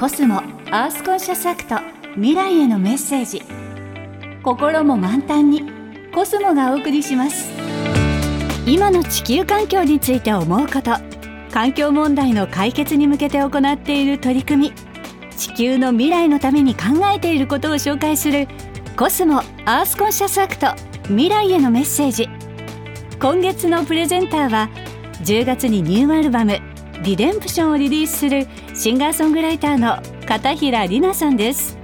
[0.00, 0.36] コスモ
[0.70, 1.76] アースコンシャスアクト
[2.14, 3.42] 未来へのメッセージ。
[4.42, 5.62] 心も満タンに
[6.14, 7.50] コスモがお送りします。
[8.66, 10.92] 今の地球環境について思うこと
[11.52, 14.72] 環境問題の解決に向けて行っている取り組み。
[15.36, 18.48] 地球の未来のために考えていることを紹介する
[18.96, 20.68] コスモアースコンシャスアクト
[21.08, 22.26] 未来へのメッセージ。
[23.20, 24.70] 今月のプレゼンターは
[25.24, 26.69] 10月にニューアルバム
[27.02, 31.78] リデンプションをリリースするシンガーソングライターの片平里奈さんです。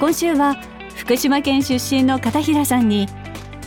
[0.00, 0.56] 今週は
[0.96, 3.06] 福島県出身の片平さんに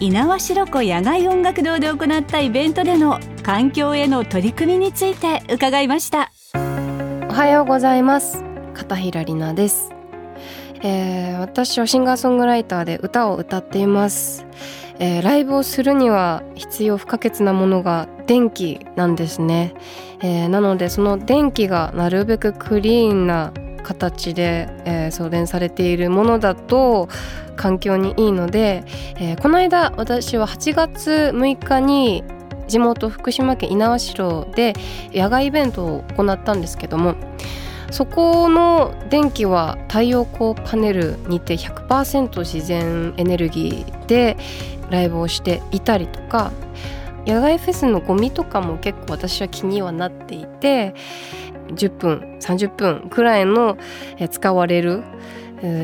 [0.00, 6.32] 猪苗代湖野外音楽堂で行ったイベントでの環境への取り組みについて伺いました。
[7.28, 8.42] おはようございます。
[8.74, 9.92] 片平里奈です、
[10.82, 14.46] えー、私はシンガーソングライターで歌を歌っています。
[15.00, 19.74] えー、ライブをするには必要不可欠なものが電気なんですね、
[20.22, 27.08] えー、なのでその電気がなるべくクリーンな形で、えー、送電されているものだと
[27.56, 28.84] 環境にいいので、
[29.16, 32.22] えー、この間私は8月6日に
[32.68, 34.74] 地元福島県猪苗代で
[35.12, 37.16] 野外イベントを行ったんですけども
[37.90, 44.36] そこの電気は太陽光パネルにて100%自然エネルギーで
[44.90, 46.52] ライブをしていたりとか
[47.26, 50.94] 野外フェスのゴミとかも結構私は気にはなっていて
[51.68, 53.78] 10分30分くらいの
[54.30, 55.02] 使われる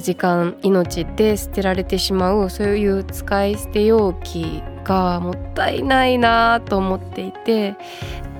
[0.01, 7.75] 時間命で捨てられてしまうそういう使い捨て容器がもったいないなと思っていて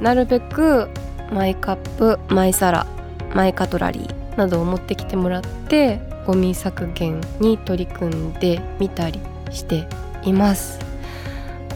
[0.01, 0.89] なるべく
[1.33, 2.87] マイカップマイ皿
[3.35, 9.87] マイカトラリーなどを持ってきてもらってゴミ削減に取り組んでみたりして
[10.27, 10.79] います。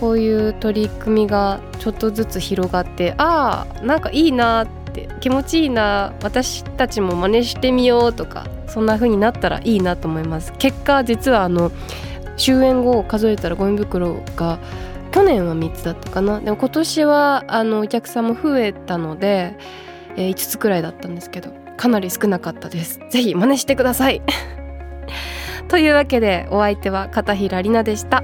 [0.01, 10.55] こういう取り組みがちょっとずつ広がってああなんかいいなって気持ちいいな私たちも真似してみようとかそんな風になったらいいなと思います。
[10.59, 11.71] 結果実はあの
[12.37, 14.59] 終演後数えたらゴミ袋が
[15.13, 16.41] 去年は3つだったかな。
[16.41, 19.55] でも今年はあのお客さんも増えたので、
[20.17, 23.01] えー、5つくらいだったんですけどかなり少なかったです。
[23.11, 24.23] 是非真似してください。
[25.69, 28.23] というわけでお相手は片平里菜でした。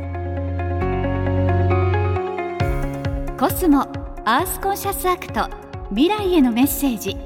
[3.39, 3.83] コスモ
[4.25, 5.51] アースコンシャスアクト
[5.91, 7.19] 未来へのメッセージ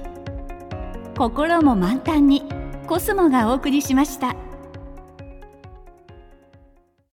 [1.16, 2.42] 心も満タンに
[2.88, 4.34] コスモがお送りしました。